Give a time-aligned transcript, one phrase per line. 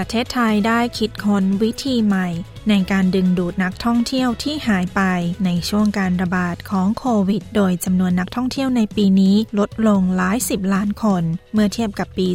[0.00, 2.28] ประเทศไทยได้คิดค้นวิธีใหม่
[2.68, 5.00] ในการดึงดูดนักท่องเที่ยวที่หายไป
[5.44, 11.22] ในช่วงการระบาดของโควิด โดยจำนวนนักท่องเที่ยวในปีนี้ลดลงหลายสิบล้านคน
[11.54, 12.28] เมื่อเทียบกับปี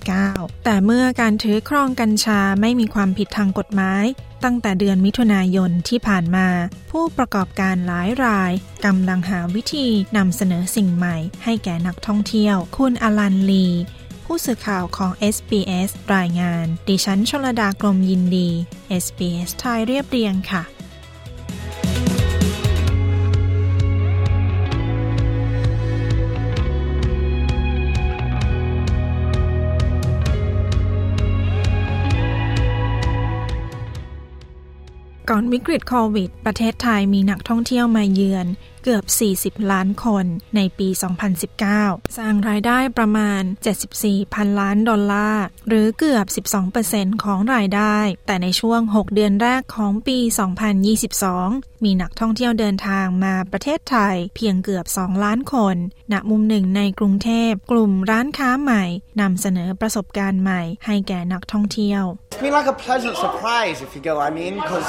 [0.00, 4.04] 2019 แต่เมื่อการถือครองกัญชาไม่มีความผิดทางกฎหมาย
[4.44, 6.48] ตั้งแต่เดือนมิถุนายนที่ผ่านมา
[6.90, 8.52] ผู้ประกอบการหลายราย
[8.84, 9.86] กำลังหาวิธี
[10.16, 13.66] นำเสนอสิ่งใหม่ให้แก่นักท่องเที่ยว คุณอลันลี
[14.30, 18.48] ผู้สื่อข่าวของ SBS รายงาน ดิฉันชลดากรมยินดี
[19.04, 20.62] SBS ไทยเรียบเรียงค่ะ
[35.30, 38.46] ก่อนวิกฤตโควิด ประเทศไทยมีนักท่องเที่ยวมาเยือน
[38.88, 39.06] เกือบ
[39.58, 40.88] 40 ล้านคนในปี
[41.52, 43.42] 2019 สร้างรายได้ประมาณ
[43.88, 46.26] 74 พันล้านดอลลาร์ หรือเกือบ
[46.74, 50.18] 12%ของรายได้ แต่ในช่วง 6 เดือนแรกของปี
[51.00, 55.76] 2022 มีนักท่องเที่ยวเดินทางมาประเทศไทยเพียงเกือบ 2 ล้านคน
[56.12, 58.84] ณ มุมหนึ่งในกรุงเทพ กลุ่มร้านค้าใหม่
[59.20, 62.04] นำเสนอประสบการณ์ใหม่ให้แก่นักท่องเที่ยว
[62.36, 64.88] It's been like a pleasant surprise, if you get what I mean, because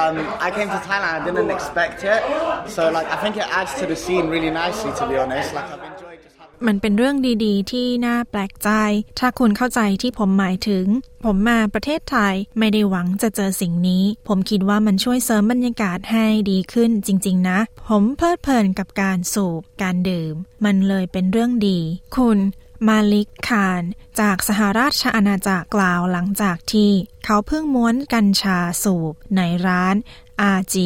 [0.00, 2.20] um, I came to Thailand, I didn't expect it.
[2.76, 5.48] So, like, I think it adds to the scene really nicely, to be honest.
[5.54, 6.64] Like, I've enjoyed just having.
[6.66, 8.70] มันเป็นเรื่องดีๆ ที่น่าแปลกใจ
[9.18, 10.86] ถ้าคุณเข้าใจที่ผมหมายถึง
[11.24, 20.34] ผมมาประเทศไทยไม่ได้หวังจะเจอสิ่งนี้ ผมคิดว่ามันช่วยเสริมบรรยากาศให้ดีขึ้นจริง ๆ นะ ผมเพลิดเพลินกับการสูบ การดื่ม
[20.64, 21.78] มันเลยเป็นเรื่องดี
[22.16, 22.38] คุณ
[22.88, 23.82] มาลิกคาน
[24.20, 26.90] จากสหราชอาณาจักรกล่าวหลังจากที่
[27.24, 29.94] เขาเพิ่งม้วนกัญชาสูบในร้าน
[30.56, 30.76] RG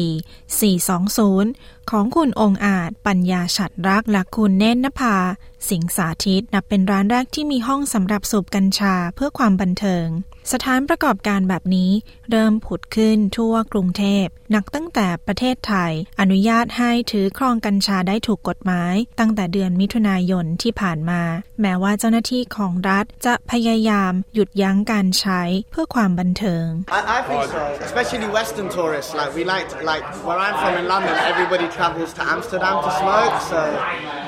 [0.69, 5.15] 420 ของคุณองอาจปัญญาฉัดรักและคุณเน้นนภา
[5.69, 10.07] สิงสาธิตนับเป็นร้านแรกที่มีห้องสำหรับสูบกัญชาเพื่อความบันเทิง
[10.53, 11.91] สถานประกอบการแบบนี้
[12.31, 21.21] เริ่มผุดขึ้นทั่วกรุงเทพนักตั้งแต่ประเทศไทย อนุญาตให้ถือครองกัญชาได้ถูกกฎหมาย ตั้งแต่เดือนมิถุนายนที่ผ่านมา
[21.61, 26.67] แม้ว่าเจ้าหน้าที่ของรัฐจะพยายามหยุดยั้งการใช้เพื่อความบันเทิง
[26.97, 29.11] I, I think so, especially Western tourists.
[29.19, 32.91] Like, we like, to- like, where I'm from in London, everybody travels to Amsterdam to
[33.01, 33.61] smoke, so,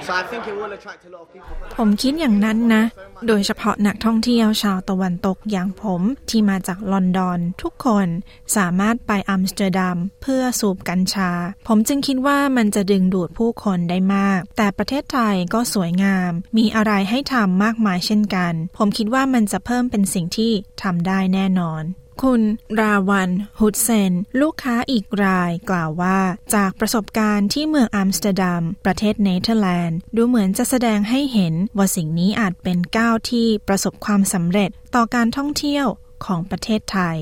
[0.06, 1.54] so I think it will attract a lot of people.
[1.78, 2.84] ผมคิดอย่างนั้นนะ
[3.28, 8.08] โดยเฉพาะนักท่องเที่ยวชาวตะวันตกอย่างผมที่มาจากลอนดอน ทุกคน
[8.56, 11.32] สามารถไปอัมสเตอร์ดัมเพื่อสูบกัญชา
[11.68, 20.52] ผมจึงคิดว่ามันจะดึงดูดผู้คนได้มาก แต่ประเทศไทยก็สวยงาม มีอะไรให้ทำมากมายเช่นกัน ผมคิดว่ามันจะเพิ่มเป็นสิ่งที่
[20.84, 21.84] ทำได้แน่นอน
[22.24, 22.42] คุณ
[22.80, 26.20] ราวันฮุดเซน ลูกค้าอีกรายกล่าวว่า
[26.56, 35.88] จากประสบการณ์ที่เมืองอัมสเตอร์ดัม ประเทศเนเธอร์แลนด์ ดูเหมือนจะแสดงให้เห็นว่าสิ่งนี้อาจเป็นก้าวที่ประสบความสำเร็จต่อการท่องเที่ยว
[36.26, 37.18] ของประเทศไทย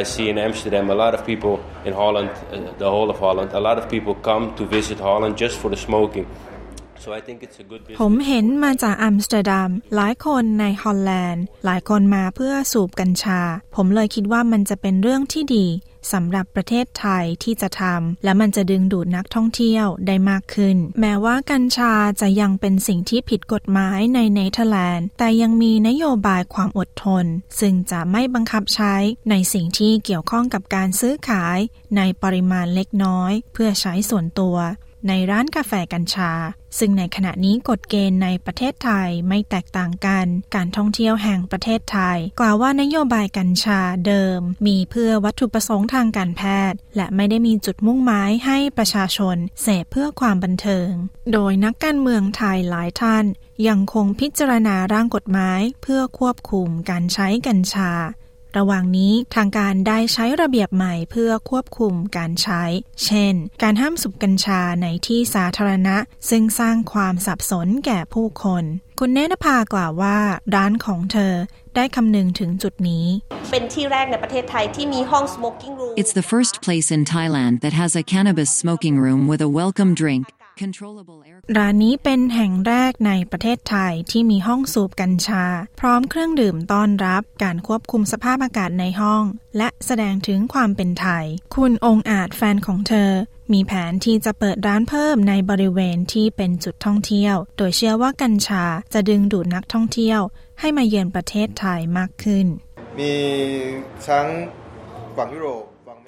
[0.00, 1.54] I see in Amsterdam a lot of people
[1.88, 2.30] in Holland,
[2.84, 5.80] the whole of Holland, a lot of people come to visit Holland just for the
[5.86, 6.26] smoking.
[8.00, 13.40] ผมเห็นมาจากอัมสเตอร์ดัมหลายคนในฮอลแลนด์ หลายคนมาเพื่อสูบกัญชา
[13.74, 15.66] ผมเลยคิดว่ามันจะเป็นเรื่องที่ดี
[16.12, 27.24] สำหรับประเทศไทยที่จะทำและมันจะดึงดูดนักท่องเที่ยวได้มากขึ้น แม้ว่ากัญชาจะยังเป็นสิ่งที่ผิดกฎหมายในเนเธอร์แลนด์ แต่ยังมีนโยบายความอดทน
[27.60, 28.94] ซึ่งจะไม่บังคับใช้
[29.30, 31.58] ในสิ่งที่เกี่ยวข้องกับการซื้อขาย
[31.96, 34.56] ในปริมาณเล็กน้อย เพื่อใช้ส่วนตัว
[35.08, 36.32] ในร้านกาแฟกัญชา
[36.78, 50.90] ซึ่งในขณะนี้กฎเกณฑ์ในประเทศไทยไม่แตกต่างกัน การท่องเที่ยวแห่งประเทศไทย กล่าวว่านโยบายกัญชาเดิม มีเพื่อวัตถุประสงค์ทางการแพทย์ และไม่ได้มีจุดมุ่งหมายให้ประชาชนเสพเพื่อความบันเทิง
[51.32, 53.24] โดยนักการเมืองไทยหลายท่าน
[53.68, 57.92] ยังคงพิจารณาร่างกฎหมาย เพื่อควบคุมการใช้กัญชา
[58.56, 62.62] ระหว่างนี้ทางการได้ใช้ระเบียบใหม่เพื่อควบคุมการใช้
[63.04, 65.96] เช่น การห้ามสูบกัญชาในที่สาธารณะ
[66.30, 68.64] ซึ่งสร้างความสับสนแก่ผู้คน
[69.00, 70.18] คุณเนตรภากล่าวว่า
[70.54, 71.34] ร้านของเธอ
[71.76, 73.06] ได้คำนึงถึงจุดนี้
[73.50, 79.20] เป็นที่แรกในประเทศไทยที่มีห้อง smoking room It's the first place in Thailand that has a cannabis smoking room
[79.30, 80.24] with a welcome drink.
[81.56, 85.44] ร้านนี้เป็นแห่งแรกในประเทศไทยที่มีห้องสูบกัญชา
[85.80, 89.24] พร้อมเครื่องดื่มต้อนรับการควบคุมสภาพอากาศในห้อง
[89.58, 91.24] และแสดงถึงความเป็นไทย
[91.54, 93.10] คุณองอาจแฟนของเธอ
[93.52, 100.20] มีแผนที่จะเปิดร้านเพิ่มในบริเวณที่เป็นจุดท่องเที่ยว โดยเชื่อว่ากัญชาจะดึงดูดนักท่องเที่ยว
[100.60, 102.46] ให้มาเยือนประเทศไทยมากขึ้น
[102.98, 103.12] มี
[104.06, 104.26] ทั้ง
[105.16, 105.64] ฝั่งยุโรป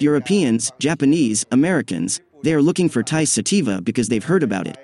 [0.07, 2.11] Europeans, Japanese, Americans,
[2.43, 4.77] they are looking for Thai sativa because they've heard about it.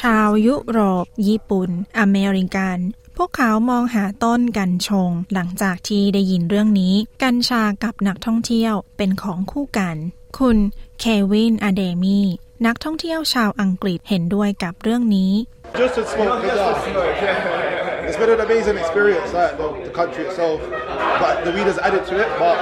[0.00, 2.78] ชาวยุโรป ญี่ปุ่น อเมริกัน
[3.16, 9.96] พวกเขามองหาต้นกัญชง หลังจากที่ได้ยินเรื่องนี้ กัญชากับนักท่องเที่ยวเป็นของคู่กัน
[10.38, 10.58] คุณ
[11.00, 12.20] เควินอเดมี
[12.66, 15.32] นักท่องเที่ยวชาวอังกฤษเห็นด้วยกับเรื่องนี้
[15.80, 16.76] Just to smoke the dog.
[18.08, 20.58] It's been an amazing experience, like the, the country itself.
[21.22, 22.56] But the weed has added to it, but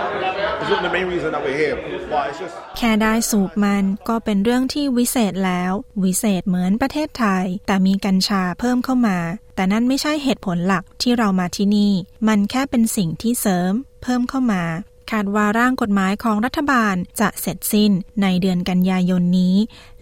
[2.76, 5.72] แค่ได้สูบมันก็เป็นเรื่องที่วิเศษแล้ว
[6.04, 9.18] วิเศษเหมือนประเทศไทย แต่มีกัญชาเพิ่มเข้ามา
[9.54, 11.92] แต่นั่นไม่ใช่เหตุผลหลักที่เรามาที่นี่
[12.28, 13.72] มันแค่เป็นสิ่งที่เสริม
[14.02, 14.62] เพิ่มเข้ามา
[15.12, 17.92] คาดว่าร่างกฎหมายของรัฐบาลจะเสร็จสิ้น
[18.22, 19.56] ในเดือนกันยายนนี้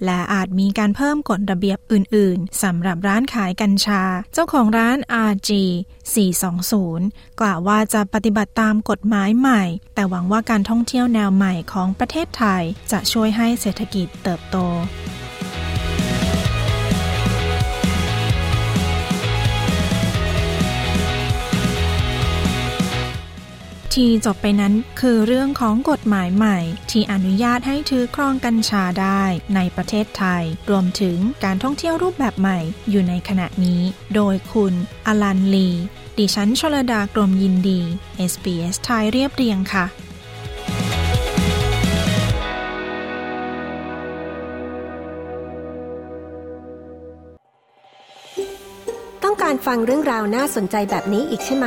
[0.05, 4.03] และอาจมีการเพิ่มกฎระเบียบอื่น ๆสำหรับร้านขายกัญชา
[4.33, 4.99] เจ้าของร้าน
[5.31, 5.51] RG
[6.65, 9.63] 420 กล่าวว่าจะปฏิบัติตามกฎหมายใหม่
[9.95, 12.63] แต่หวังว่าการท่องเที่ยวแนวใหม่ของประเทศไทย
[12.93, 14.57] จะช่วยให้เศรษฐกิจเติบโต
[23.95, 26.59] ที่จบไปนั้นคือเรื่องของกฎหมายใหม่
[26.91, 29.23] ที่อนุญาตให้ถือครองกัญชาได้
[29.55, 32.59] ในประเทศไทย รวมถึงการท่องเที่ยวรูปแบบใหม่
[32.91, 33.81] อยู่ในขณะนี้
[34.15, 34.75] โดยคุณ
[35.07, 35.69] อลันลี
[36.19, 37.81] ดิฉันชลดากรมยินดี
[38.31, 39.87] SBS ไทยเรียบเรียงค่ะ
[49.25, 51.67] ต้องการฟังเรื่องราวน่าสนใจแบบนี้อีกใช่ไหม